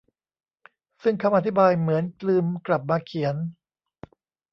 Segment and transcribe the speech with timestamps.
[1.03, 3.35] ซึ่งคำอธิบายเหมือนลืมกลับมาเขียน